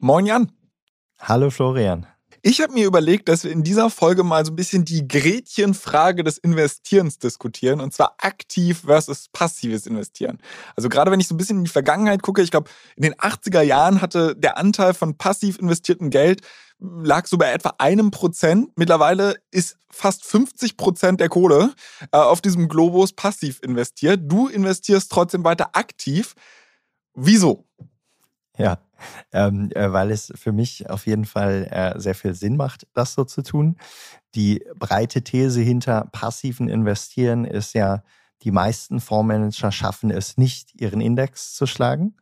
[0.00, 0.52] Moin Jan.
[1.18, 2.06] Hallo Florian.
[2.42, 6.22] Ich habe mir überlegt, dass wir in dieser Folge mal so ein bisschen die Gretchenfrage
[6.22, 10.38] des Investierens diskutieren und zwar aktiv versus passives Investieren.
[10.76, 13.14] Also gerade wenn ich so ein bisschen in die Vergangenheit gucke, ich glaube, in den
[13.14, 16.42] 80er Jahren hatte der Anteil von passiv investiertem Geld
[16.78, 18.70] lag so bei etwa einem Prozent.
[18.76, 21.74] Mittlerweile ist fast 50 Prozent der Kohle
[22.12, 24.20] äh, auf diesem Globus passiv investiert.
[24.24, 26.34] Du investierst trotzdem weiter aktiv.
[27.14, 27.66] Wieso?
[28.58, 28.78] Ja,
[29.32, 33.14] ähm, äh, weil es für mich auf jeden Fall äh, sehr viel Sinn macht, das
[33.14, 33.76] so zu tun.
[34.34, 38.02] Die breite These hinter passiven Investieren ist ja,
[38.42, 42.16] die meisten Fondsmanager schaffen es nicht, ihren Index zu schlagen.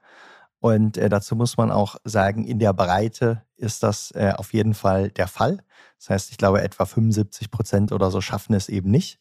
[0.61, 4.72] Und äh, dazu muss man auch sagen, in der Breite ist das äh, auf jeden
[4.72, 5.62] Fall der Fall.
[5.98, 9.19] Das heißt, ich glaube, etwa 75 Prozent oder so schaffen es eben nicht.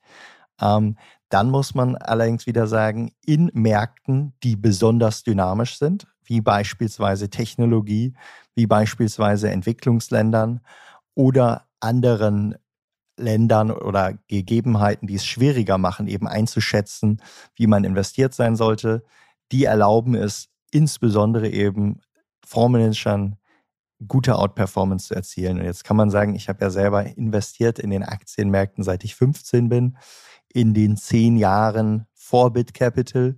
[0.62, 0.98] Ähm,
[1.30, 8.14] dann muss man allerdings wieder sagen, in Märkten, die besonders dynamisch sind, wie beispielsweise Technologie,
[8.56, 10.62] wie beispielsweise Entwicklungsländern
[11.16, 12.56] oder anderen
[13.18, 17.22] Ländern oder Gegebenheiten, die es schwieriger machen, eben einzuschätzen,
[17.56, 19.04] wie man investiert sein sollte,
[19.52, 22.00] die erlauben es insbesondere eben
[22.46, 23.38] Fondsmanagern
[24.08, 25.60] gute Outperformance zu erzielen.
[25.60, 29.16] Und jetzt kann man sagen, ich habe ja selber investiert in den Aktienmärkten, seit ich
[29.16, 29.98] 15 bin.
[30.54, 33.36] In den zehn Jahren vor BitCapital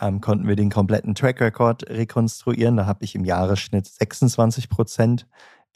[0.00, 2.76] ähm, konnten wir den kompletten Track Record rekonstruieren.
[2.76, 5.26] Da habe ich im Jahresschnitt 26 Prozent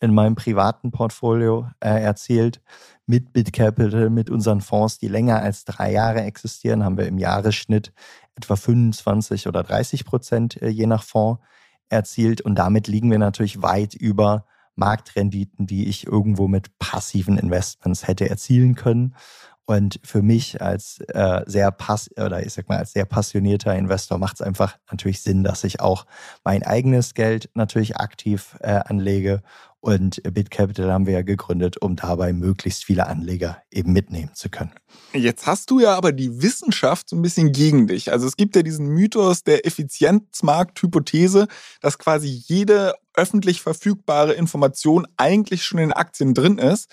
[0.01, 2.61] in meinem privaten Portfolio äh, erzielt.
[3.07, 7.93] Mit BitCapital, mit unseren Fonds, die länger als drei Jahre existieren, haben wir im Jahresschnitt
[8.35, 11.41] etwa 25 oder 30 Prozent äh, je nach Fonds
[11.89, 12.41] erzielt.
[12.43, 18.29] Und damit liegen wir natürlich weit über Marktrenditen, die ich irgendwo mit passiven Investments hätte
[18.29, 19.15] erzielen können.
[19.65, 24.19] Und für mich als äh, sehr pass oder ich sag mal als sehr passionierter Investor
[24.19, 26.05] macht es einfach natürlich Sinn, dass ich auch
[26.43, 29.43] mein eigenes Geld natürlich aktiv äh, anlege
[29.83, 34.71] und BitCapital haben wir ja gegründet, um dabei möglichst viele Anleger eben mitnehmen zu können.
[35.13, 38.13] Jetzt hast du ja aber die Wissenschaft so ein bisschen gegen dich.
[38.13, 41.49] Also es gibt ja diesen Mythos der Effizienzmarkthypothese,
[41.81, 46.89] dass quasi jede öffentlich verfügbare Information eigentlich schon in Aktien drin ist.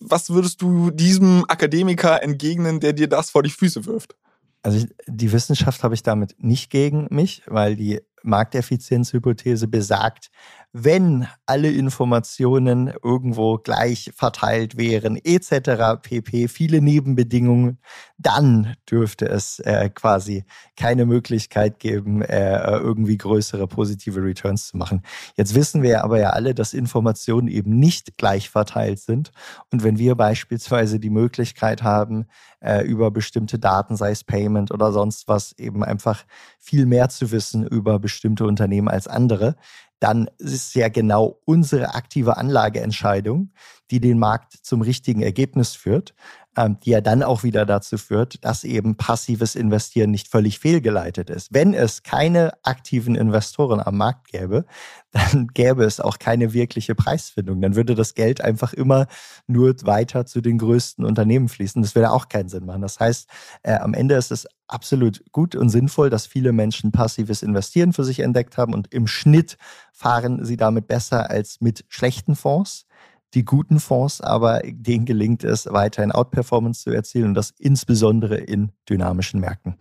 [0.00, 4.16] Was würdest du diesem Akademiker entgegnen, der dir das vor die Füße wirft?
[4.62, 10.30] Also die Wissenschaft habe ich damit nicht gegen mich, weil die Markteffizienzhypothese besagt,
[10.72, 17.78] wenn alle Informationen irgendwo gleich verteilt wären, etc., pp, viele Nebenbedingungen,
[18.18, 20.44] dann dürfte es äh, quasi
[20.76, 25.02] keine Möglichkeit geben, äh, irgendwie größere positive Returns zu machen.
[25.36, 29.30] Jetzt wissen wir aber ja alle, dass Informationen eben nicht gleich verteilt sind.
[29.72, 32.26] Und wenn wir beispielsweise die Möglichkeit haben,
[32.60, 36.24] äh, über bestimmte Daten, sei es Payment oder sonst was, eben einfach
[36.58, 38.07] viel mehr zu wissen über bestimmte
[38.46, 39.56] Unternehmen als andere,
[40.00, 43.52] dann ist es ja genau unsere aktive Anlageentscheidung,
[43.90, 46.14] die den Markt zum richtigen Ergebnis führt,
[46.58, 51.30] ähm, die ja dann auch wieder dazu führt, dass eben passives Investieren nicht völlig fehlgeleitet
[51.30, 51.52] ist.
[51.52, 54.64] Wenn es keine aktiven Investoren am Markt gäbe,
[55.12, 57.60] dann gäbe es auch keine wirkliche Preisfindung.
[57.60, 59.06] Dann würde das Geld einfach immer
[59.46, 61.80] nur weiter zu den größten Unternehmen fließen.
[61.80, 62.82] Das würde auch keinen Sinn machen.
[62.82, 63.28] Das heißt,
[63.62, 68.04] äh, am Ende ist es absolut gut und sinnvoll, dass viele Menschen passives Investieren für
[68.04, 69.56] sich entdeckt haben und im Schnitt
[69.92, 72.86] fahren sie damit besser als mit schlechten Fonds
[73.34, 78.72] die guten Fonds, aber denen gelingt es, weiterhin Outperformance zu erzielen und das insbesondere in
[78.88, 79.76] dynamischen Märkten.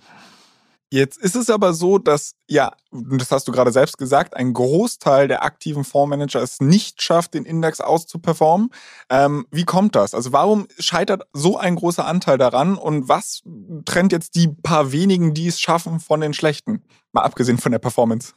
[0.89, 5.27] Jetzt ist es aber so, dass, ja, das hast du gerade selbst gesagt, ein Großteil
[5.27, 8.69] der aktiven Fondsmanager es nicht schafft, den Index auszuperformen.
[9.09, 10.13] Ähm, wie kommt das?
[10.13, 13.41] Also warum scheitert so ein großer Anteil daran und was
[13.83, 16.83] trennt jetzt die paar wenigen, die es schaffen, von den schlechten?
[17.11, 18.33] Mal abgesehen von der Performance.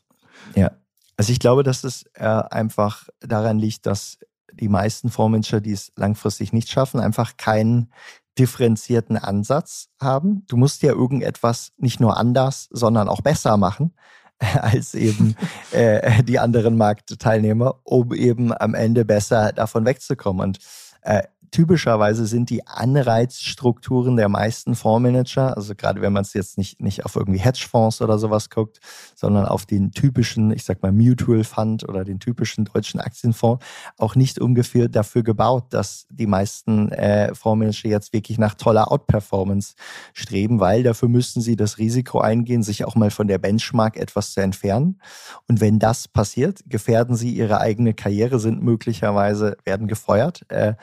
[0.57, 0.73] Ja,
[1.17, 4.19] also ich glaube, dass es äh, einfach daran liegt, dass
[4.61, 7.91] die meisten Fondsmanager, die es langfristig nicht schaffen, einfach keinen
[8.39, 10.45] differenzierten Ansatz haben.
[10.49, 13.95] Du musst ja irgendetwas nicht nur anders, sondern auch besser machen
[14.55, 15.37] als eben
[15.73, 20.49] äh, die anderen Marktteilnehmer, um eben am Ende besser davon wegzukommen.
[20.49, 20.59] Und
[21.03, 26.81] äh, typischerweise sind die Anreizstrukturen der meisten Fondsmanager, also gerade wenn man es jetzt nicht,
[26.81, 28.81] nicht auf irgendwie Hedgefonds oder sowas guckt,
[29.15, 33.65] sondern auf den typischen, ich sag mal, Mutual Fund oder den typischen deutschen Aktienfonds,
[33.99, 39.75] auch nicht ungefähr dafür gebaut, dass die meisten äh, Fondsmanager jetzt wirklich nach toller Outperformance
[40.13, 44.33] streben, weil dafür müssten sie das Risiko eingehen, sich auch mal von der Benchmark etwas
[44.33, 45.01] zu entfernen.
[45.49, 50.45] Und wenn das passiert, gefährden sie ihre eigene Karriere, sind möglicherweise, werden gefeuert.
[50.49, 50.75] Äh,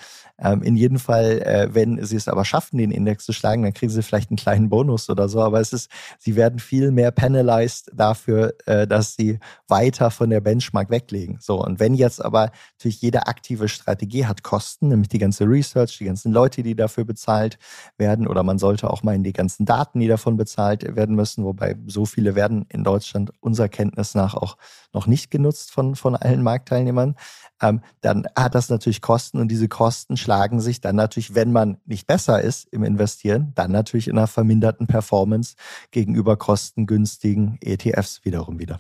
[0.58, 3.74] ähm, in jedem Fall, äh, wenn sie es aber schaffen, den Index zu schlagen, dann
[3.74, 5.42] kriegen sie vielleicht einen kleinen Bonus oder so.
[5.42, 5.90] Aber es ist,
[6.20, 11.38] sie werden viel mehr penalized dafür, äh, dass sie weiter von der Benchmark weglegen.
[11.40, 11.64] So.
[11.64, 16.06] Und wenn jetzt aber natürlich jede aktive Strategie hat Kosten, nämlich die ganze Research, die
[16.06, 17.58] ganzen Leute, die dafür bezahlt
[17.98, 21.44] werden, oder man sollte auch mal in die ganzen Daten, die davon bezahlt werden müssen,
[21.44, 24.58] wobei so viele werden in Deutschland unserer Kenntnis nach auch
[24.94, 27.16] noch nicht genutzt von, von allen Marktteilnehmern
[27.62, 31.78] ähm, dann hat das natürlich Kosten und diese Kosten schlagen sich dann natürlich, wenn man
[31.86, 35.56] nicht besser ist im Investieren, dann natürlich in einer verminderten Performance
[35.92, 38.80] gegenüber kostengünstigen ETFs wiederum wieder.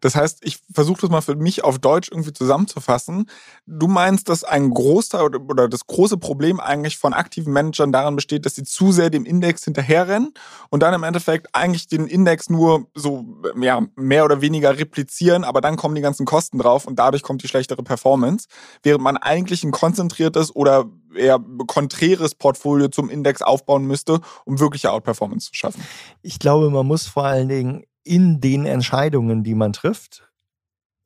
[0.00, 3.30] Das heißt, ich versuche das mal für mich auf Deutsch irgendwie zusammenzufassen.
[3.66, 8.44] Du meinst, dass ein Großteil oder das große Problem eigentlich von aktiven Managern daran besteht,
[8.44, 10.34] dass sie zu sehr dem Index hinterherrennen
[10.70, 13.24] und dann im Endeffekt eigentlich den Index nur so
[13.60, 17.42] ja, mehr oder weniger replizieren, aber dann kommen die ganzen Kosten drauf und dadurch kommt
[17.42, 18.48] die schlechtere Performance,
[18.82, 20.86] während man eigentlich ein konzentriertes oder
[21.16, 25.82] eher konträres Portfolio zum Index aufbauen müsste, um wirkliche Outperformance zu schaffen.
[26.22, 30.28] Ich glaube, man muss vor allen Dingen in den Entscheidungen, die man trifft,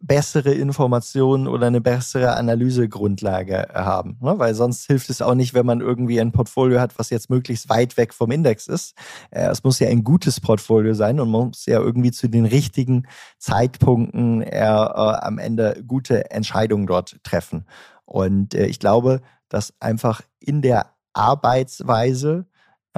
[0.00, 4.16] bessere Informationen oder eine bessere Analysegrundlage haben.
[4.20, 4.38] Ne?
[4.38, 7.68] Weil sonst hilft es auch nicht, wenn man irgendwie ein Portfolio hat, was jetzt möglichst
[7.68, 8.94] weit weg vom Index ist.
[9.30, 12.46] Äh, es muss ja ein gutes Portfolio sein und man muss ja irgendwie zu den
[12.46, 13.08] richtigen
[13.38, 17.66] Zeitpunkten äh, am Ende gute Entscheidungen dort treffen.
[18.04, 22.46] Und äh, ich glaube, dass einfach in der Arbeitsweise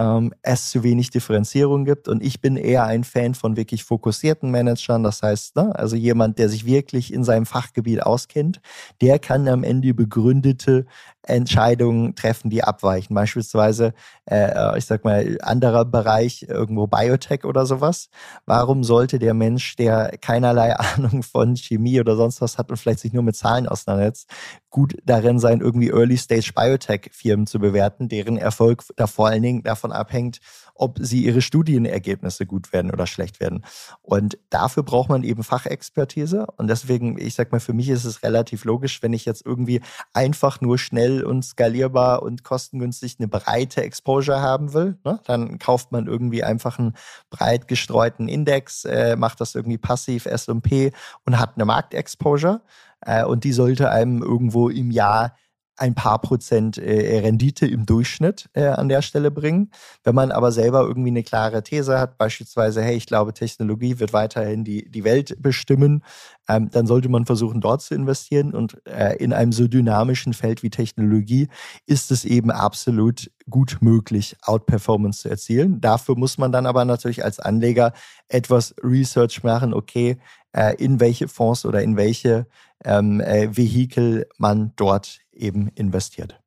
[0.01, 2.09] ähm, es zu wenig Differenzierung gibt.
[2.09, 5.03] Und ich bin eher ein Fan von wirklich fokussierten Managern.
[5.03, 8.63] Das heißt, ne, also jemand, der sich wirklich in seinem Fachgebiet auskennt,
[9.03, 10.87] der kann am Ende begründete
[11.23, 13.15] Entscheidungen treffen, die abweichen.
[13.15, 13.93] Beispielsweise,
[14.25, 18.09] äh, ich sag mal, anderer Bereich, irgendwo Biotech oder sowas.
[18.47, 23.01] Warum sollte der Mensch, der keinerlei Ahnung von Chemie oder sonst was hat und vielleicht
[23.01, 24.31] sich nur mit Zahlen auseinandersetzt,
[24.71, 29.90] gut darin sein, irgendwie Early-Stage Biotech-Firmen zu bewerten, deren Erfolg da vor allen Dingen davon
[29.93, 30.41] abhängt,
[30.75, 33.65] ob sie ihre Studienergebnisse gut werden oder schlecht werden.
[34.01, 36.47] Und dafür braucht man eben Fachexpertise.
[36.57, 39.83] Und deswegen, ich sag mal, für mich ist es relativ logisch, wenn ich jetzt irgendwie
[40.15, 45.21] einfach nur schnell und skalierbar und kostengünstig eine breite Exposure haben will, ne?
[45.27, 46.95] dann kauft man irgendwie einfach einen
[47.29, 50.93] breit gestreuten Index, äh, macht das irgendwie passiv S&P
[51.27, 52.63] und hat eine Marktexposure.
[53.03, 55.35] Äh, und die sollte einem irgendwo im Jahr
[55.81, 59.71] ein paar Prozent äh, Rendite im Durchschnitt äh, an der Stelle bringen.
[60.05, 64.13] Wenn man aber selber irgendwie eine klare These hat, beispielsweise, hey, ich glaube, Technologie wird
[64.13, 66.05] weiterhin die, die Welt bestimmen,
[66.51, 68.55] ähm, dann sollte man versuchen, dort zu investieren.
[68.55, 71.49] Und äh, in einem so dynamischen Feld wie Technologie
[71.87, 75.81] ist es eben absolut gut möglich, Outperformance zu erzielen.
[75.81, 77.93] Dafür muss man dann aber natürlich als Anleger
[78.29, 80.19] etwas Research machen, okay,
[80.53, 82.47] äh, in welche Fonds oder in welche
[82.85, 86.41] ähm, äh, Vehikel man dort eben investiert.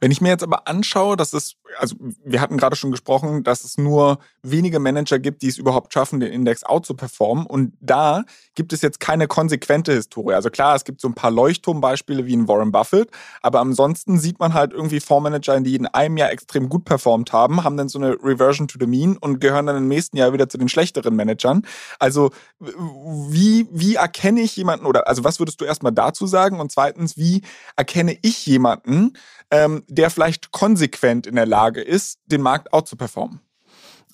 [0.00, 3.64] Wenn ich mir jetzt aber anschaue, dass es, also wir hatten gerade schon gesprochen, dass
[3.64, 7.46] es nur wenige Manager gibt, die es überhaupt schaffen, den Index out zu performen.
[7.46, 8.24] Und da
[8.54, 10.34] gibt es jetzt keine konsequente Historie.
[10.34, 13.10] Also klar, es gibt so ein paar Leuchtturmbeispiele wie in Warren Buffett,
[13.42, 17.64] aber ansonsten sieht man halt irgendwie Fondsmanager, die in einem Jahr extrem gut performt haben,
[17.64, 20.48] haben dann so eine Reversion to the mean und gehören dann im nächsten Jahr wieder
[20.48, 21.62] zu den schlechteren Managern.
[21.98, 26.60] Also wie, wie erkenne ich jemanden oder also was würdest du erstmal dazu sagen?
[26.60, 27.42] Und zweitens, wie
[27.76, 29.14] erkenne ich jemanden,
[29.50, 33.40] ähm, der vielleicht konsequent in der Lage ist, den Markt out zu performen?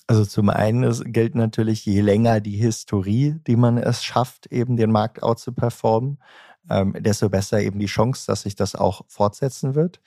[0.07, 4.91] Also zum einen gilt natürlich, je länger die Historie, die man es schafft, eben den
[4.91, 6.17] Markt out zu performen,
[6.69, 9.99] ähm, desto besser eben die Chance, dass sich das auch fortsetzen wird.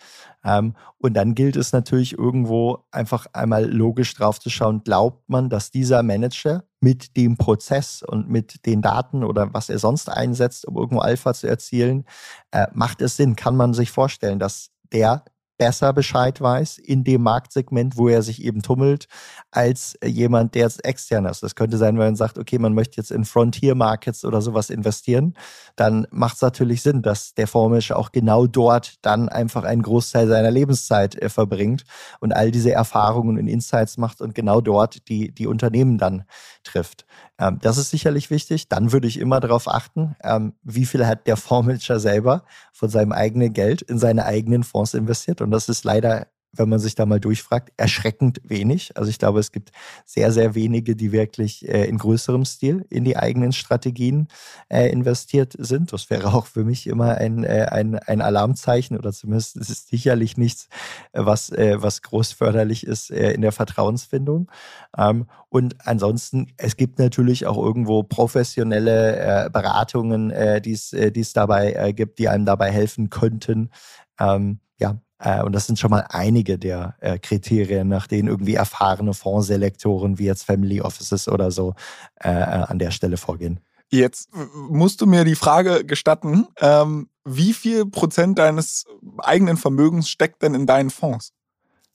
[0.45, 5.49] Ähm, und dann gilt es natürlich irgendwo einfach einmal logisch drauf zu schauen, glaubt man,
[5.49, 10.67] dass dieser Manager mit dem Prozess und mit den Daten oder was er sonst einsetzt,
[10.67, 12.05] um irgendwo Alpha zu erzielen,
[12.51, 13.37] äh, macht es Sinn?
[13.37, 15.25] Kann man sich vorstellen, dass der
[15.59, 19.07] besser Bescheid weiß in dem Marktsegment, wo er sich eben tummelt,
[19.51, 21.43] als jemand, der jetzt extern ist.
[21.43, 24.71] Das könnte sein, wenn man sagt, okay, man möchte jetzt in Frontier Markets oder sowas
[24.71, 25.35] investieren,
[25.77, 30.29] dann macht es natürlich Sinn, dass der Fondsmanager auch genau dort dann einfach einen Großteil
[30.29, 31.85] seiner Lebenszeit äh, verbringt
[32.21, 36.25] und all diese Erfahrungen und Insights macht und genau dort die, die Unternehmen dann
[36.65, 37.07] trifft.
[37.39, 38.69] Ähm, das ist sicherlich wichtig.
[38.69, 43.13] Dann würde ich immer darauf achten, ähm, wie viel hat der Fondsmanager selber von seinem
[43.13, 45.41] eigenen Geld in seine eigenen Fonds investiert.
[45.41, 46.27] Und das ist leider
[46.57, 48.97] wenn man sich da mal durchfragt, erschreckend wenig.
[48.97, 49.71] Also ich glaube, es gibt
[50.05, 54.29] sehr, sehr wenige, die wirklich äh, in größerem Stil in die eigenen Strategien
[54.69, 55.93] äh, investiert sind.
[55.93, 59.87] Das wäre auch für mich immer ein, äh, ein, ein Alarmzeichen oder zumindest ist es
[59.87, 60.69] sicherlich nichts,
[61.13, 64.51] äh, was, äh, was groß förderlich ist äh, in der Vertrauensfindung.
[64.97, 70.33] Ähm, und ansonsten, es gibt natürlich auch irgendwo professionelle Beratungen,
[70.63, 73.71] die es dabei gibt, die einem dabei helfen könnten.
[74.19, 78.55] Ähm, ja, äh, und das sind schon mal einige der äh, Kriterien, nach denen irgendwie
[78.55, 81.75] erfahrene Fondsselektoren wie jetzt Family Offices oder so
[82.21, 83.61] äh, an der Stelle vorgehen.
[83.91, 88.87] Jetzt musst du mir die Frage gestatten, ähm, wie viel Prozent deines
[89.19, 91.33] eigenen Vermögens steckt denn in deinen Fonds?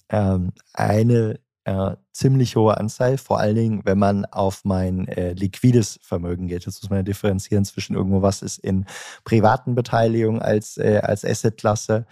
[0.10, 6.00] Ähm, eine äh, ziemlich hohe Anzahl, vor allen Dingen, wenn man auf mein äh, liquides
[6.02, 6.66] Vermögen geht.
[6.66, 8.86] Jetzt muss man ja differenzieren zwischen irgendwo, was ist in
[9.24, 12.06] privaten Beteiligungen als, äh, als Assetklasse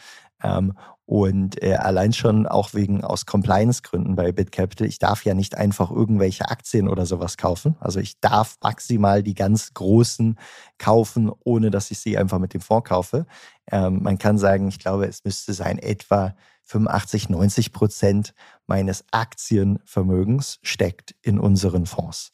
[0.44, 0.74] ähm,
[1.08, 5.90] und äh, allein schon auch wegen aus Compliance-Gründen bei BitCapital, ich darf ja nicht einfach
[5.90, 7.78] irgendwelche Aktien oder sowas kaufen.
[7.80, 10.38] Also ich darf maximal die ganz großen
[10.78, 13.26] kaufen, ohne dass ich sie einfach mit dem Fonds kaufe.
[13.72, 18.34] Ähm, man kann sagen, ich glaube, es müsste sein, etwa 85, 90 Prozent
[18.66, 22.34] meines Aktienvermögens steckt in unseren Fonds.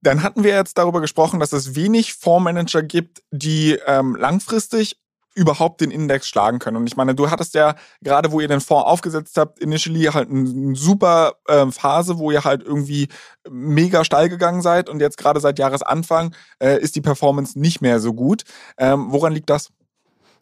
[0.00, 5.01] Dann hatten wir jetzt darüber gesprochen, dass es wenig Fondsmanager gibt, die ähm, langfristig
[5.34, 6.76] überhaupt den Index schlagen können.
[6.76, 10.30] Und ich meine, du hattest ja gerade, wo ihr den Fonds aufgesetzt habt, initially halt
[10.30, 13.08] eine super äh, Phase, wo ihr halt irgendwie
[13.50, 18.00] mega steil gegangen seid und jetzt gerade seit Jahresanfang äh, ist die Performance nicht mehr
[18.00, 18.42] so gut.
[18.78, 19.70] Ähm, woran liegt das?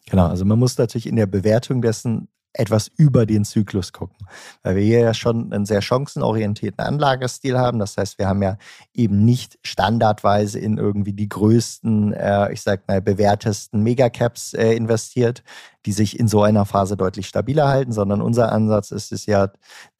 [0.09, 4.27] Genau, also man muss natürlich in der Bewertung dessen etwas über den Zyklus gucken.
[4.63, 7.79] Weil wir hier ja schon einen sehr chancenorientierten Anlagestil haben.
[7.79, 8.57] Das heißt, wir haben ja
[8.93, 15.43] eben nicht standardweise in irgendwie die größten, äh, ich sag mal, bewährtesten Megacaps äh, investiert,
[15.85, 19.51] die sich in so einer Phase deutlich stabiler halten, sondern unser Ansatz ist es ja,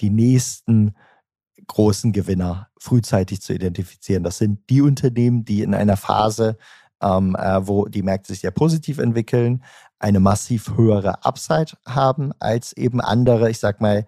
[0.02, 0.96] die nächsten
[1.68, 4.24] großen Gewinner frühzeitig zu identifizieren.
[4.24, 6.58] Das sind die Unternehmen, die in einer Phase
[7.02, 9.64] ähm, äh, wo die Märkte sich sehr positiv entwickeln,
[10.00, 14.06] eine massiv höhere Upside haben als eben andere, ich sag mal,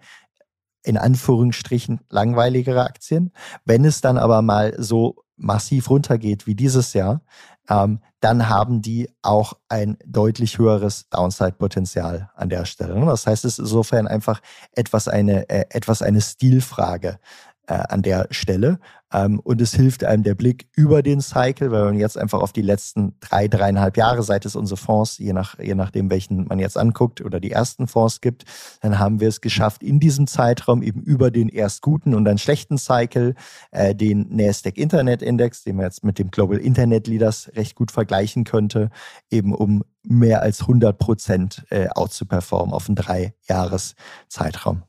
[0.82, 3.32] in Anführungsstrichen langweiligere Aktien.
[3.64, 7.22] Wenn es dann aber mal so massiv runtergeht wie dieses Jahr,
[7.68, 12.94] ähm, dann haben die auch ein deutlich höheres Downside-Potenzial an der Stelle.
[13.06, 14.40] Das heißt, es ist insofern einfach
[14.72, 17.18] etwas eine, äh, etwas eine Stilfrage
[17.66, 18.78] äh, an der Stelle.
[19.14, 22.52] Ähm, und es hilft einem der Blick über den Cycle, weil man jetzt einfach auf
[22.52, 26.58] die letzten drei, dreieinhalb Jahre, seit es unsere Fonds, je, nach, je nachdem, welchen man
[26.58, 28.44] jetzt anguckt oder die ersten Fonds gibt,
[28.80, 32.38] dann haben wir es geschafft, in diesem Zeitraum eben über den erst guten und dann
[32.38, 33.36] schlechten Cycle
[33.70, 37.92] äh, den NASDAQ Internet Index, den man jetzt mit dem Global Internet Leaders recht gut
[37.92, 38.90] vergleichen könnte,
[39.30, 43.94] eben um mehr als 100 Prozent äh, outzuperformen auf einen drei Jahres
[44.28, 44.82] Zeitraum.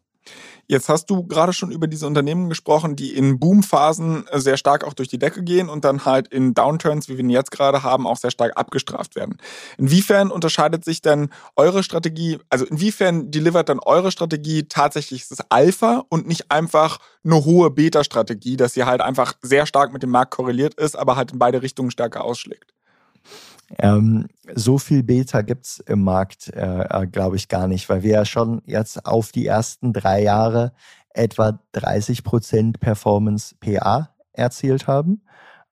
[0.67, 4.84] Jetzt hast du gerade schon über diese Unternehmen gesprochen, die in Boomphasen äh, sehr stark
[4.84, 7.84] auch durch die Decke gehen und dann halt in Downturns, wie wir ihn jetzt gerade
[7.84, 9.38] haben, auch sehr stark abgestraft werden.
[9.77, 16.03] Inwiefern unterscheidet sich denn eure Strategie, also inwiefern delivert dann eure Strategie tatsächlich das Alpha
[16.10, 20.31] und nicht einfach eine hohe Beta-Strategie, dass sie halt einfach sehr stark mit dem Markt
[20.31, 22.75] korreliert ist, aber halt in beide Richtungen stärker ausschlägt?
[23.79, 28.03] Ähm, so viel Beta gibt es im Markt, äh, äh glaube ich, gar nicht, weil
[28.03, 30.74] wir ja schon jetzt auf die ersten drei Jahre
[31.10, 35.22] etwa 30% Performance PA erzielt haben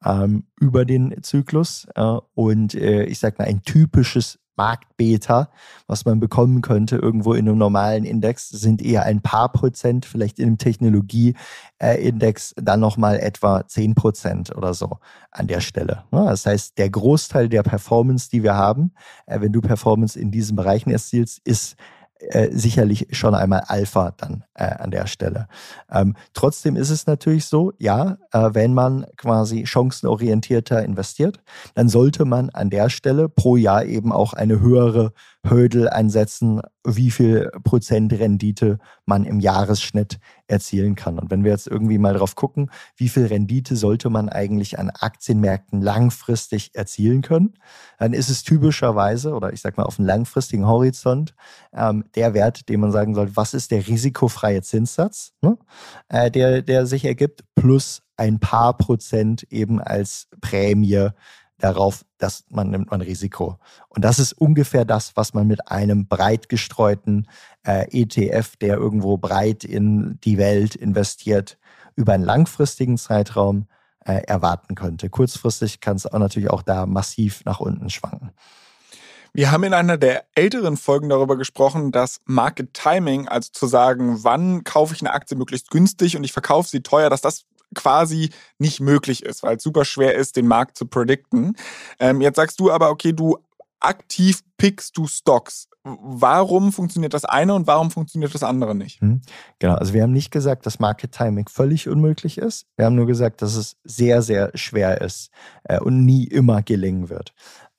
[0.06, 1.88] ähm, über den Zyklus.
[1.96, 5.50] Äh, und äh, ich sage mal, ein typisches Marktbeta,
[5.88, 10.40] was man bekommen könnte irgendwo in einem normalen Index, sind eher ein paar Prozent, vielleicht
[10.40, 14.98] in einem Technologieindex dann nochmal etwa zehn Prozent oder so
[15.32, 16.04] an der Stelle.
[16.12, 18.94] Das heißt, der Großteil der Performance, die wir haben,
[19.26, 21.76] äh, wenn du Performance in diesen Bereichen erzielst, ist
[22.30, 25.48] äh, sicherlich schon einmal Alpha dann äh, an der Stelle.
[25.92, 31.40] Ähm, trotzdem ist es natürlich so, ja, äh, wenn man quasi chancenorientierter investiert,
[31.76, 35.14] dann sollte man an der Stelle pro Jahr eben auch eine höhere
[35.50, 41.20] Hurdle einsetzen, wie viel Prozent Rendite man im Jahresschnitt erzielen kann.
[41.20, 44.90] Und wenn wir jetzt irgendwie mal drauf gucken, wie viel Rendite sollte man eigentlich an
[44.90, 47.56] Aktienmärkten langfristig erzielen können,
[48.00, 51.36] dann ist es typischerweise, oder ich sag mal auf einem langfristigen Horizont,
[51.74, 55.58] ähm, der Wert, den man sagen sollte, was ist der risikofreie Zinssatz, ne?
[56.10, 61.10] äh, der, der sich ergibt, plus ein paar Prozent eben als Prämie
[61.58, 63.58] darauf, dass man nimmt man Risiko.
[63.90, 67.28] Und das ist ungefähr das, was man mit einem breit gestreuten
[67.66, 71.58] äh, ETF, der irgendwo breit in die Welt investiert,
[71.96, 73.68] über einen langfristigen Zeitraum
[74.06, 75.10] äh, erwarten könnte.
[75.10, 78.32] Kurzfristig kann es auch natürlich auch da massiv nach unten schwanken.
[79.36, 84.24] Wir haben in einer der älteren Folgen darüber gesprochen, dass Market Timing, also zu sagen,
[84.24, 88.30] wann kaufe ich eine Aktie möglichst günstig und ich verkaufe sie teuer, dass das quasi
[88.58, 91.56] nicht möglich ist, weil es super schwer ist, den Markt zu predikten.
[92.00, 93.38] Ähm, jetzt sagst du aber, okay, du
[93.84, 95.68] aktiv pickst du Stocks.
[95.84, 99.02] Warum funktioniert das eine und warum funktioniert das andere nicht?
[99.02, 99.22] Hm,
[99.60, 102.68] genau, also wir haben nicht gesagt, dass Market Timing völlig unmöglich ist.
[102.78, 105.30] Wir haben nur gesagt, dass es sehr, sehr schwer ist
[105.66, 107.34] äh, und nie immer gelingen wird.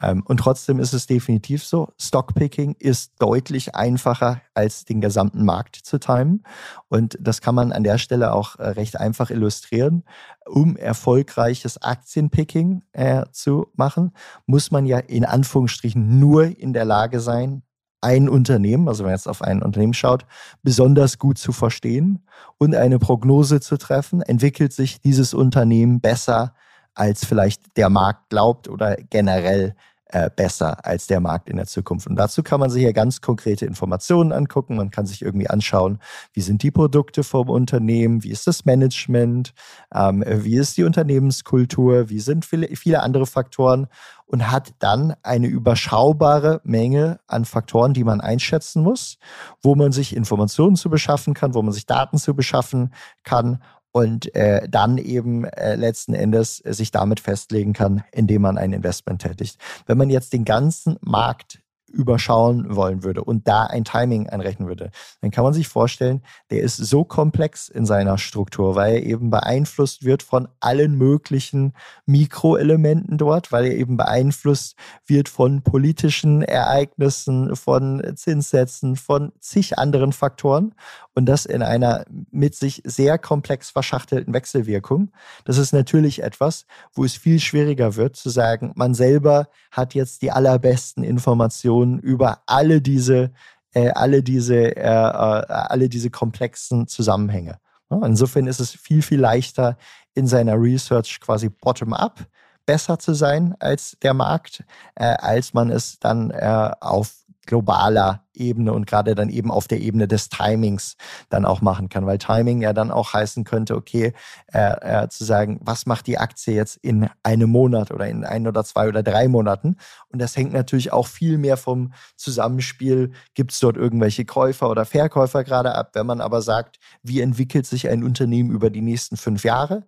[0.04, 5.76] Ähm, und trotzdem ist es definitiv so, Stockpicking ist deutlich einfacher als den gesamten Markt
[5.76, 6.44] zu timen.
[6.88, 10.04] Und das kann man an der Stelle auch äh, recht einfach illustrieren.
[10.46, 14.12] Um erfolgreiches Aktienpicking äh, zu machen,
[14.46, 17.62] muss man ja in Anführungsstrichen nur in der Lage sein,
[18.02, 20.26] ein Unternehmen, also wenn man jetzt auf ein Unternehmen schaut,
[20.62, 22.26] besonders gut zu verstehen
[22.58, 26.54] und eine Prognose zu treffen, entwickelt sich dieses Unternehmen besser
[26.92, 29.75] als vielleicht der Markt glaubt oder generell
[30.14, 32.06] äh, besser als der Markt in der Zukunft.
[32.06, 34.76] Und dazu kann man sich ja ganz konkrete Informationen angucken.
[34.76, 35.99] Man kann sich irgendwie anschauen,
[36.33, 39.52] wie sind die Produkte vom Unternehmen, wie ist das Management,
[39.92, 43.88] ähm, wie ist die Unternehmenskultur, wie sind viele, viele andere Faktoren
[44.26, 49.18] und hat dann eine überschaubare Menge an Faktoren, die man einschätzen muss,
[49.62, 52.94] wo man sich Informationen zu beschaffen kann, wo man sich Daten zu beschaffen
[53.25, 53.62] kann
[53.94, 58.72] und äh, dann eben äh, letzten Endes äh, sich damit festlegen kann, indem man ein
[58.72, 59.56] Investment tätigt.
[59.86, 61.60] Wenn man jetzt den ganzen Markt
[61.94, 66.60] überschauen wollen würde und da ein Timing anrechnen würde, dann kann man sich vorstellen, der
[66.60, 71.72] ist so komplex in seiner Struktur, weil er eben beeinflusst wird von allen möglichen
[72.06, 80.12] Mikroelementen dort, weil er eben beeinflusst wird von politischen Ereignissen, von Zinssätzen, von zig anderen
[80.12, 80.74] Faktoren
[81.14, 85.12] und das in einer mit sich sehr komplex verschachtelten Wechselwirkung.
[85.44, 90.22] Das ist natürlich etwas, wo es viel schwieriger wird zu sagen, man selber hat jetzt
[90.22, 93.32] die allerbesten Informationen über alle diese,
[93.72, 97.58] äh, alle diese, äh, äh, alle diese komplexen Zusammenhänge.
[97.90, 99.76] Insofern ist es viel, viel leichter
[100.14, 102.26] in seiner Research quasi bottom-up
[102.66, 104.64] besser zu sein als der Markt,
[104.94, 109.80] äh, als man es dann äh, auf globaler Ebene und gerade dann eben auf der
[109.80, 110.97] Ebene des Timings
[111.28, 114.12] dann auch machen kann, weil Timing ja dann auch heißen könnte, okay,
[114.52, 118.47] äh, äh, zu sagen, was macht die Aktie jetzt in einem Monat oder in ein
[118.47, 119.76] oder zwei oder drei Monaten?
[120.08, 124.84] Und das hängt natürlich auch viel mehr vom Zusammenspiel, gibt es dort irgendwelche Käufer oder
[124.84, 125.90] Verkäufer gerade ab.
[125.95, 129.84] Wenn man aber sagt, wie entwickelt sich ein Unternehmen über die nächsten fünf Jahre?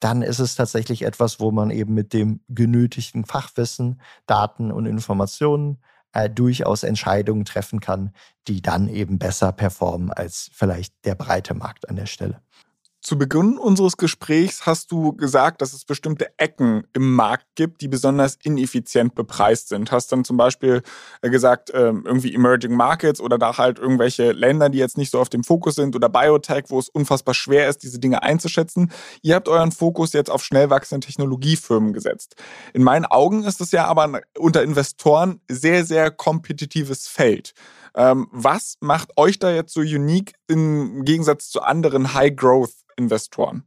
[0.00, 5.78] dann ist es tatsächlich etwas, wo man eben mit dem genötigten Fachwissen, Daten und Informationen
[6.16, 8.12] äh, durchaus Entscheidungen treffen kann,
[8.48, 12.40] die dann eben besser performen als vielleicht der breite Markt an der Stelle.
[13.06, 17.86] Zu Beginn unseres Gesprächs hast du gesagt, dass es bestimmte Ecken im Markt gibt, die
[17.86, 19.92] besonders ineffizient bepreist sind.
[19.92, 20.82] Hast dann zum Beispiel
[21.22, 25.20] äh, gesagt, ähm, irgendwie Emerging Markets oder da halt irgendwelche Länder, die jetzt nicht so
[25.20, 28.90] auf dem Fokus sind oder Biotech, wo es unfassbar schwer ist, diese Dinge einzuschätzen.
[29.22, 32.34] Ihr habt euren Fokus jetzt auf schnell wachsende Technologiefirmen gesetzt.
[32.74, 37.54] In meinen Augen ist es ja aber unter Investoren sehr, sehr kompetitives Feld.
[37.96, 43.64] Ähm, was macht euch da jetzt so unique im Gegensatz zu anderen High-Growth-Investoren?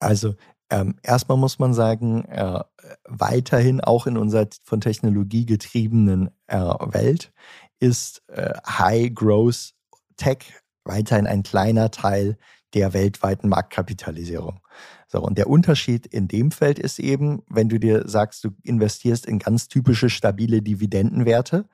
[0.00, 0.34] Also
[0.70, 2.60] ähm, erstmal muss man sagen, äh,
[3.06, 7.32] weiterhin auch in unserer von Technologie getriebenen äh, Welt
[7.78, 9.74] ist äh, High Growth
[10.16, 10.38] Tech
[10.84, 12.38] weiterhin ein kleiner Teil
[12.74, 14.60] der weltweiten Marktkapitalisierung.
[15.08, 19.26] So, und der Unterschied in dem Feld ist eben, wenn du dir sagst, du investierst
[19.26, 21.68] in ganz typische stabile Dividendenwerte,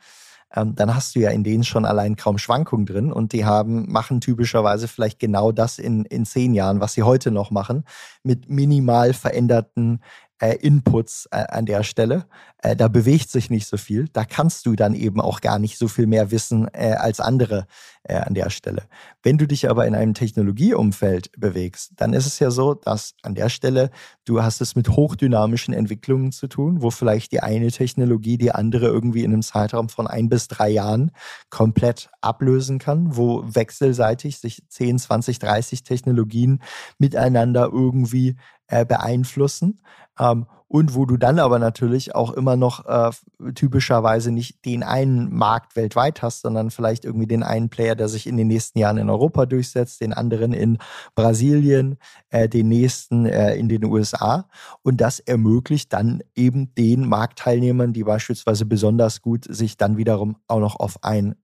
[0.55, 3.91] ähm, dann hast du ja in denen schon allein kaum Schwankungen drin und die haben,
[3.91, 7.85] machen typischerweise vielleicht genau das in, in zehn Jahren, was sie heute noch machen,
[8.23, 10.01] mit minimal veränderten
[10.41, 12.27] äh, Inputs äh, an der Stelle.
[12.63, 14.09] Äh, da bewegt sich nicht so viel.
[14.13, 17.67] Da kannst du dann eben auch gar nicht so viel mehr wissen äh, als andere
[18.09, 18.83] äh, an der Stelle.
[19.23, 23.35] Wenn du dich aber in einem Technologieumfeld bewegst, dann ist es ja so, dass an
[23.35, 23.91] der Stelle
[24.25, 28.87] du hast es mit hochdynamischen Entwicklungen zu tun, wo vielleicht die eine Technologie die andere
[28.87, 31.13] irgendwie in einem Zeitraum von ein bis drei Jahren
[31.51, 36.63] komplett ablösen kann, wo wechselseitig sich 10, 20, 30 Technologien
[36.99, 39.81] miteinander irgendwie äh, beeinflussen.
[40.19, 43.11] Ähm, und wo du dann aber natürlich auch immer noch äh,
[43.55, 48.27] typischerweise nicht den einen Markt weltweit hast, sondern vielleicht irgendwie den einen Player, der sich
[48.27, 50.79] in den nächsten Jahren in Europa durchsetzt, den anderen in
[51.15, 51.97] Brasilien,
[52.29, 54.47] äh, den nächsten äh, in den USA.
[54.83, 60.61] Und das ermöglicht dann eben den Marktteilnehmern, die beispielsweise besonders gut sich dann wiederum auch
[60.61, 61.35] noch auf ein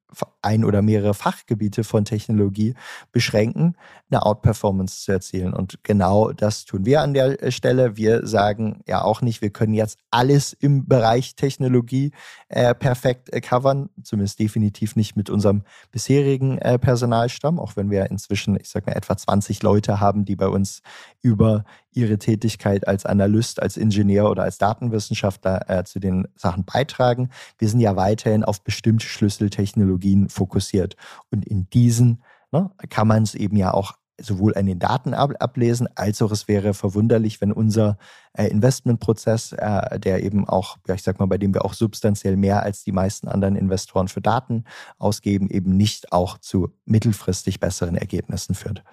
[0.42, 2.74] ein oder mehrere Fachgebiete von Technologie
[3.12, 3.76] beschränken,
[4.10, 5.54] eine Outperformance zu erzielen.
[5.54, 7.96] Und genau das tun wir an der äh, Stelle.
[7.96, 12.12] Wir sagen ja auch nicht, wir können jetzt alles im Bereich Technologie
[12.48, 18.10] äh, perfekt äh, covern, zumindest definitiv nicht mit unserem bisherigen äh, Personalstamm, auch wenn wir
[18.10, 20.82] inzwischen, ich sag mal, etwa 20 Leute haben, die bei uns
[21.22, 27.30] über ihre Tätigkeit als Analyst, als Ingenieur oder als Datenwissenschaftler äh, zu den Sachen beitragen.
[27.58, 29.93] Wir sind ja weiterhin auf bestimmte Schlüsseltechnologien
[30.28, 30.96] fokussiert.
[31.30, 35.32] Und in diesen ne, kann man es eben ja auch sowohl an den Daten ab
[35.40, 37.98] ablesen, als auch es wäre verwunderlich, wenn unser
[38.32, 42.36] äh, Investmentprozess, äh, der eben auch, ja, ich sag mal, bei dem wir auch substanziell
[42.36, 44.64] mehr als die meisten anderen Investoren für Daten
[44.98, 48.84] ausgeben, eben nicht auch zu mittelfristig besseren Ergebnissen führt.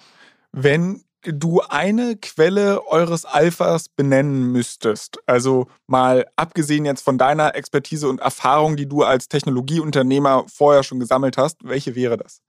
[0.52, 8.10] Wenn du eine Quelle eures Alphas benennen müsstest, also mal abgesehen jetzt von deiner Expertise
[8.10, 12.42] und Erfahrung, die du als Technologieunternehmer vorher schon gesammelt hast, welche wäre das?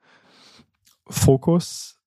[1.08, 1.98] Fokus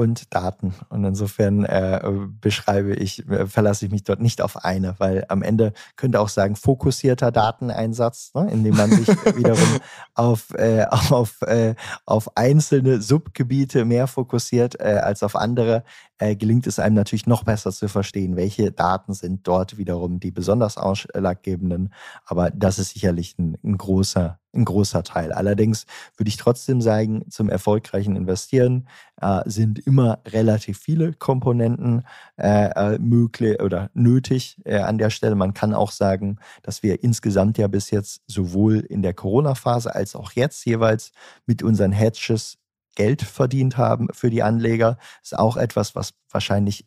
[0.00, 0.72] und Daten.
[0.88, 2.00] Und insofern äh,
[2.40, 6.30] beschreibe ich, äh, verlasse ich mich dort nicht auf eine, weil am Ende könnte auch
[6.30, 9.78] sagen, fokussierter Dateneinsatz, ne, indem man sich wiederum
[10.14, 11.74] auf, äh, auf, äh,
[12.06, 15.84] auf einzelne Subgebiete mehr fokussiert äh, als auf andere,
[16.16, 20.30] äh, gelingt es einem natürlich noch besser zu verstehen, welche Daten sind dort wiederum die
[20.30, 21.92] besonders ausschlaggebenden.
[22.24, 25.32] Aber das ist sicherlich ein, ein großer ein großer Teil.
[25.32, 25.86] Allerdings
[26.16, 28.88] würde ich trotzdem sagen, zum erfolgreichen Investieren
[29.20, 32.04] äh, sind immer relativ viele Komponenten
[32.36, 35.34] äh, äh, möglich oder nötig äh, an der Stelle.
[35.34, 40.16] Man kann auch sagen, dass wir insgesamt ja bis jetzt sowohl in der Corona-Phase als
[40.16, 41.12] auch jetzt jeweils
[41.46, 42.58] mit unseren Hedges
[42.96, 44.98] Geld verdient haben für die Anleger.
[45.22, 46.86] Ist auch etwas, was wahrscheinlich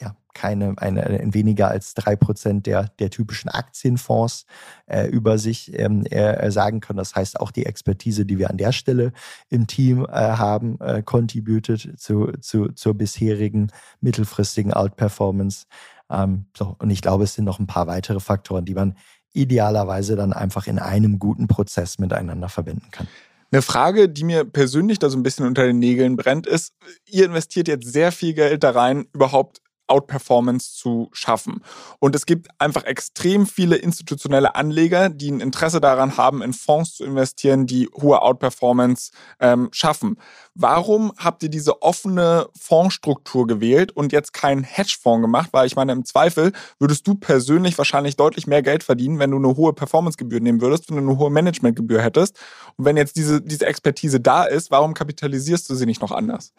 [0.00, 4.46] ja, keine, eine, weniger als drei Prozent der, der typischen Aktienfonds
[4.86, 6.96] äh, über sich ähm, äh, sagen können.
[6.96, 9.12] Das heißt, auch die Expertise, die wir an der Stelle
[9.48, 15.66] im Team äh, haben, äh, contributed zu, zu, zur bisherigen mittelfristigen Outperformance.
[16.10, 18.96] Ähm, so, und ich glaube, es sind noch ein paar weitere Faktoren, die man
[19.32, 23.08] idealerweise dann einfach in einem guten Prozess miteinander verbinden kann.
[23.50, 26.72] Eine Frage, die mir persönlich da so ein bisschen unter den Nägeln brennt, ist,
[27.06, 31.62] ihr investiert jetzt sehr viel Geld da rein, überhaupt Outperformance zu schaffen.
[31.98, 36.96] Und es gibt einfach extrem viele institutionelle Anleger, die ein Interesse daran haben, in Fonds
[36.96, 40.16] zu investieren, die hohe Outperformance ähm, schaffen.
[40.54, 45.50] Warum habt ihr diese offene Fondsstruktur gewählt und jetzt keinen Hedgefonds gemacht?
[45.52, 49.36] Weil ich meine, im Zweifel würdest du persönlich wahrscheinlich deutlich mehr Geld verdienen, wenn du
[49.36, 52.38] eine hohe Performancegebühr nehmen würdest, wenn du eine hohe Managementgebühr hättest.
[52.76, 56.52] Und wenn jetzt diese, diese Expertise da ist, warum kapitalisierst du sie nicht noch anders?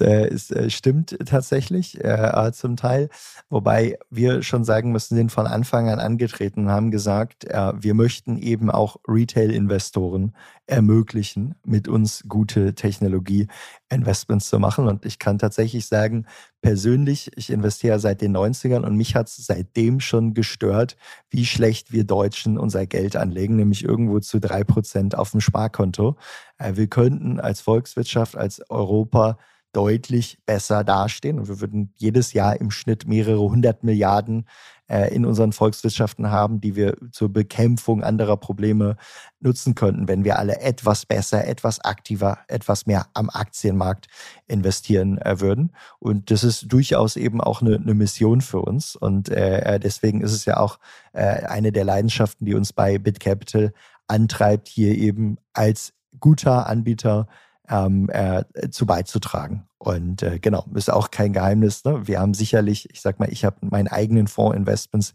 [0.00, 3.08] Äh, es äh, stimmt tatsächlich äh, zum Teil,
[3.48, 7.94] wobei wir schon sagen müssen, sind von Anfang an angetreten und haben gesagt, äh, wir
[7.94, 10.34] möchten eben auch Retail-Investoren
[10.66, 14.88] ermöglichen, mit uns gute Technologie-Investments zu machen.
[14.88, 16.26] Und ich kann tatsächlich sagen,
[16.62, 20.96] persönlich, ich investiere seit den 90ern und mich hat es seitdem schon gestört,
[21.28, 26.16] wie schlecht wir Deutschen unser Geld anlegen, nämlich irgendwo zu drei Prozent auf dem Sparkonto.
[26.58, 29.38] Äh, wir könnten als Volkswirtschaft, als Europa
[29.74, 31.38] deutlich besser dastehen.
[31.38, 34.46] Und wir würden jedes Jahr im Schnitt mehrere hundert Milliarden
[34.88, 38.96] äh, in unseren Volkswirtschaften haben, die wir zur Bekämpfung anderer Probleme
[39.40, 44.06] nutzen könnten, wenn wir alle etwas besser, etwas aktiver, etwas mehr am Aktienmarkt
[44.46, 45.72] investieren äh, würden.
[45.98, 48.96] Und das ist durchaus eben auch eine, eine Mission für uns.
[48.96, 50.78] Und äh, deswegen ist es ja auch
[51.12, 53.72] eine der Leidenschaften, die uns bei BitCapital
[54.08, 57.28] antreibt, hier eben als guter Anbieter
[57.68, 59.66] ähm, äh, zu beizutragen.
[59.78, 61.84] Und äh, genau, ist auch kein Geheimnis.
[61.84, 62.06] Ne?
[62.06, 65.12] Wir haben sicherlich, ich sag mal, ich habe meinen eigenen Fondsinvestments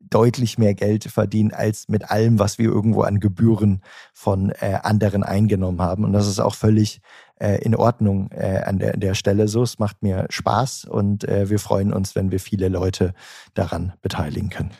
[0.00, 3.82] deutlich mehr Geld verdient als mit allem, was wir irgendwo an Gebühren
[4.12, 6.04] von äh, anderen eingenommen haben.
[6.04, 7.00] Und das ist auch völlig
[7.36, 9.62] äh, in Ordnung äh, an, der, an der Stelle so.
[9.62, 13.14] Es macht mir Spaß und äh, wir freuen uns, wenn wir viele Leute
[13.54, 14.70] daran beteiligen können.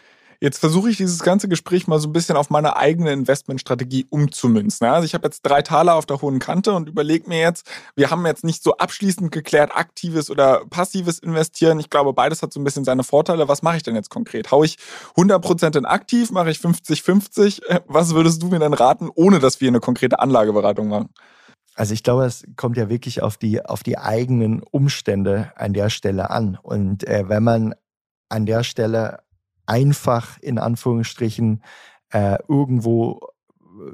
[0.43, 4.87] Jetzt versuche ich dieses ganze Gespräch mal so ein bisschen auf meine eigene Investmentstrategie umzumünzen.
[4.87, 8.11] Also ich habe jetzt drei Taler auf der hohen Kante und überlege mir jetzt, wir
[8.11, 11.79] haben jetzt nicht so abschließend geklärt, aktives oder passives Investieren.
[11.79, 13.49] Ich glaube, beides hat so ein bisschen seine Vorteile.
[13.49, 14.51] Was mache ich denn jetzt konkret?
[14.51, 14.79] Hau ich
[15.15, 17.67] 100% in aktiv, mache ich 50-50?
[17.67, 21.11] Äh, was würdest du mir denn raten, ohne dass wir eine konkrete Anlageberatung machen?
[21.75, 25.91] Also ich glaube, es kommt ja wirklich auf die, auf die eigenen Umstände an der
[25.91, 26.59] Stelle an.
[26.63, 27.75] Und äh, wenn man
[28.31, 29.19] an der Stelle
[29.67, 31.63] einfach in Anführungsstrichen
[32.11, 33.21] äh, irgendwo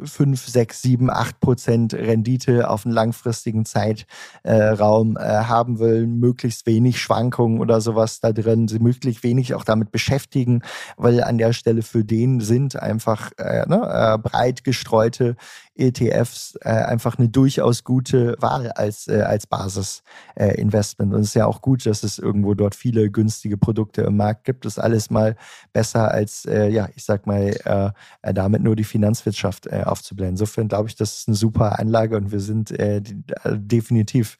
[0.04, 7.00] 5, 6, 7, 8 Prozent Rendite auf einen langfristigen Zeitraum äh, haben will, möglichst wenig
[7.00, 10.62] Schwankungen oder sowas da drin, sie möglichst wenig auch damit beschäftigen,
[10.96, 15.36] weil an der Stelle für den sind einfach äh, ne, äh, breit gestreute
[15.76, 21.12] ETFs äh, einfach eine durchaus gute Wahl als, äh, als Basisinvestment.
[21.12, 24.16] Äh, und es ist ja auch gut, dass es irgendwo dort viele günstige Produkte im
[24.16, 24.64] Markt gibt.
[24.64, 25.36] Das ist alles mal
[25.72, 30.34] besser als, äh, ja, ich sag mal, äh, damit nur die Finanzwirtschaft äh, aufzublenden.
[30.34, 33.02] Insofern glaube ich, das ist eine super Anlage und wir sind äh,
[33.44, 34.38] definitiv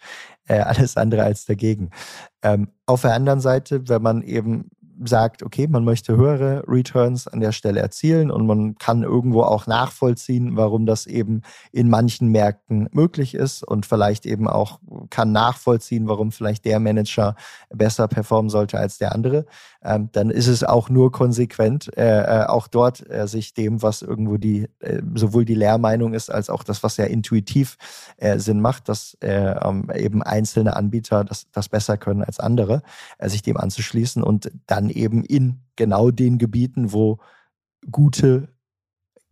[0.48, 1.90] alles andere als dagegen.
[2.40, 4.70] Ähm, auf der anderen Seite, wenn man eben
[5.04, 9.66] sagt, okay, man möchte höhere Returns an der Stelle erzielen und man kann irgendwo auch
[9.66, 14.80] nachvollziehen, warum das eben in manchen Märkten möglich ist und vielleicht eben auch
[15.10, 17.36] kann nachvollziehen, warum vielleicht der Manager
[17.70, 19.46] besser performen sollte als der andere,
[19.86, 24.02] ähm, dann ist es auch nur konsequent, äh, äh, auch dort äh, sich dem, was
[24.02, 27.76] irgendwo die, äh, sowohl die Lehrmeinung ist, als auch das, was ja intuitiv
[28.16, 32.82] äh, Sinn macht, dass äh, ähm, eben einzelne Anbieter das, das besser können als andere,
[33.22, 37.18] sich dem anzuschließen und dann dann eben in genau den Gebieten, wo
[37.90, 38.48] gute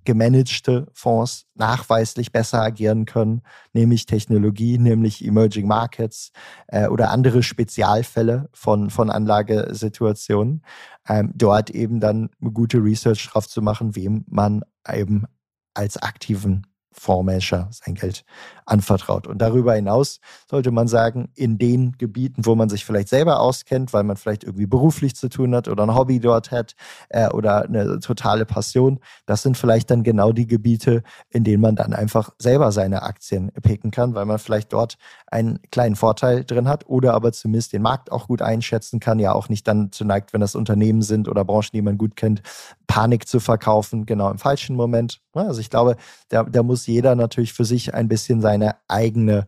[0.04, 3.40] gemanagte Fonds nachweislich besser agieren können,
[3.72, 6.30] nämlich Technologie, nämlich Emerging Markets
[6.66, 10.62] äh, oder andere Spezialfälle von, von Anlagesituationen,
[11.08, 14.62] ähm, dort eben dann gute Research drauf zu machen, wem man
[14.92, 15.24] eben
[15.72, 18.24] als aktiven Fondsmanager sein Geld
[18.66, 19.26] anvertraut.
[19.26, 23.92] Und darüber hinaus sollte man sagen, in den Gebieten, wo man sich vielleicht selber auskennt,
[23.92, 26.74] weil man vielleicht irgendwie beruflich zu tun hat oder ein Hobby dort hat
[27.10, 31.76] äh, oder eine totale Passion, das sind vielleicht dann genau die Gebiete, in denen man
[31.76, 36.68] dann einfach selber seine Aktien picken kann, weil man vielleicht dort einen kleinen Vorteil drin
[36.68, 40.04] hat oder aber zumindest den Markt auch gut einschätzen kann, ja auch nicht dann zu
[40.04, 42.42] neigt, wenn das Unternehmen sind oder Branchen, die man gut kennt,
[42.86, 45.20] Panik zu verkaufen, genau im falschen Moment.
[45.32, 45.96] Also ich glaube,
[46.28, 49.46] da, da muss jeder natürlich für sich ein bisschen seine eigene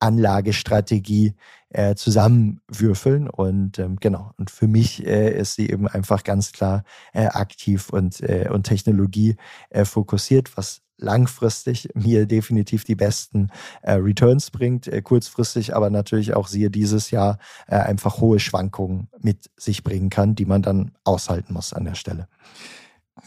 [0.00, 1.34] Anlagestrategie
[1.70, 3.28] äh, zusammenwürfeln.
[3.28, 7.90] Und ähm, genau, und für mich äh, ist sie eben einfach ganz klar äh, aktiv
[7.90, 9.36] und, äh, und Technologie
[9.70, 13.50] äh, fokussiert, was langfristig mir definitiv die besten
[13.82, 19.82] äh, Returns bringt, kurzfristig aber natürlich auch siehe dieses Jahr einfach hohe Schwankungen mit sich
[19.82, 22.28] bringen kann, die man dann aushalten muss an der Stelle.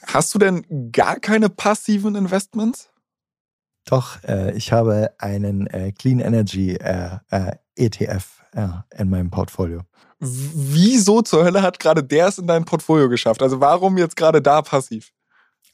[0.05, 2.89] Hast du denn gar keine passiven Investments?
[3.87, 7.17] Doch, äh, ich habe einen äh, Clean Energy äh,
[7.75, 8.41] ETF
[8.97, 9.81] in meinem Portfolio.
[10.19, 13.43] Wieso zur Hölle hat gerade der es in dein Portfolio geschafft?
[13.43, 15.11] Also warum jetzt gerade da passiv?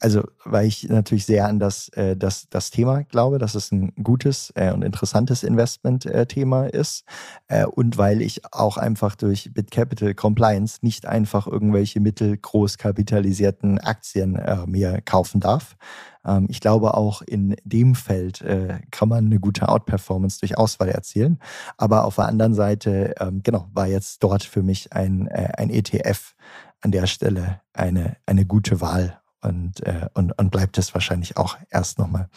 [0.04, 3.94] Also weil ich natürlich sehr an das, äh, das, das Thema glaube, dass es ein
[4.02, 7.04] gutes äh, und interessantes Investment-Thema äh, ist
[7.48, 14.36] äh, und weil ich auch einfach durch BitCapital Compliance nicht einfach irgendwelche mittelgroß kapitalisierten Aktien
[14.36, 15.74] äh, mir kaufen darf.
[16.22, 20.90] Ähm, ich glaube, auch in dem Feld äh, kann man eine gute Outperformance durch Auswahl
[20.90, 21.38] erzielen.
[21.78, 26.34] Aber auf der anderen Seite, ähm, genau, war jetzt dort für mich ein, ein ETF
[26.82, 31.56] an der Stelle eine, eine gute Wahl und, äh, und, und bleibt es wahrscheinlich auch
[31.70, 32.28] erst nochmal.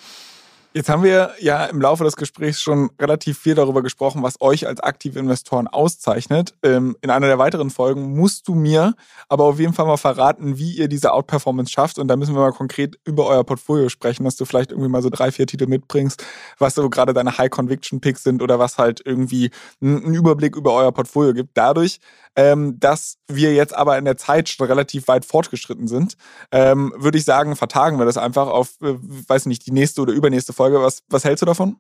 [0.74, 4.68] Jetzt haben wir ja im Laufe des Gesprächs schon relativ viel darüber gesprochen, was euch
[4.68, 6.54] als aktive Investoren auszeichnet.
[6.62, 8.94] Ähm, in einer der weiteren Folgen musst du mir
[9.30, 11.98] aber auf jeden Fall mal verraten, wie ihr diese Outperformance schafft.
[11.98, 15.02] Und da müssen wir mal konkret über euer Portfolio sprechen, dass du vielleicht irgendwie mal
[15.02, 16.24] so drei, vier Titel mitbringst,
[16.60, 19.50] was so gerade deine High-Conviction-Picks sind oder was halt irgendwie
[19.82, 21.58] einen Überblick über euer Portfolio gibt.
[21.58, 22.00] Dadurch,
[22.36, 26.18] ähm, dass wir jetzt aber in der Zeit schon relativ weit fortgeschritten sind,
[26.52, 28.94] ähm, würde ich sagen, vertagen wir das einfach auf, äh,
[29.28, 30.82] weiß nicht, die nächste oder übernächste Folge.
[30.82, 31.78] Was, was hältst du davon?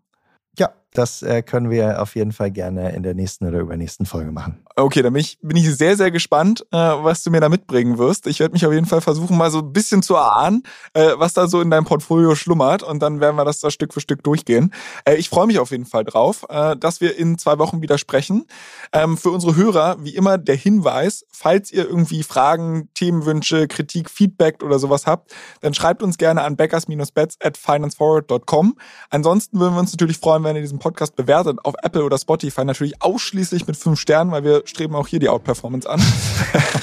[0.57, 4.31] Ja, das äh, können wir auf jeden Fall gerne in der nächsten oder übernächsten Folge
[4.31, 4.65] machen.
[4.75, 7.97] Okay, dann bin ich, bin ich sehr, sehr gespannt, äh, was du mir da mitbringen
[7.97, 8.25] wirst.
[8.25, 11.33] Ich werde mich auf jeden Fall versuchen, mal so ein bisschen zu erahnen, äh, was
[11.33, 14.23] da so in deinem Portfolio schlummert und dann werden wir das da Stück für Stück
[14.23, 14.73] durchgehen.
[15.05, 17.97] Äh, ich freue mich auf jeden Fall drauf, äh, dass wir in zwei Wochen wieder
[17.97, 18.47] sprechen.
[18.91, 24.63] Ähm, für unsere Hörer, wie immer, der Hinweis, falls ihr irgendwie Fragen, Themenwünsche, Kritik, Feedback
[24.63, 28.77] oder sowas habt, dann schreibt uns gerne an backers-bets at financeforward.com.
[29.11, 32.65] Ansonsten würden wir uns natürlich freuen, wenn ihr diesen Podcast bewertet auf Apple oder Spotify,
[32.65, 36.01] natürlich ausschließlich mit fünf Sternen, weil wir streben auch hier die Outperformance an.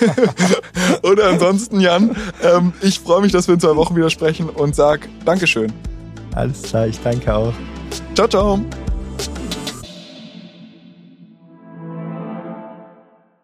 [1.03, 4.77] oder ansonsten, Jan, ähm, ich freue mich, dass wir in zwei Wochen wieder sprechen und
[4.77, 5.73] sag Dankeschön.
[6.35, 7.53] Alles klar, ich danke auch.
[8.15, 8.61] Ciao, ciao.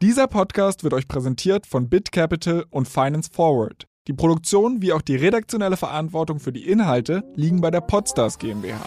[0.03, 3.87] Dieser Podcast wird euch präsentiert von BitCapital und Finance Forward.
[4.09, 8.81] Die Produktion wie auch die redaktionelle Verantwortung für die Inhalte liegen bei der Podstars GmbH.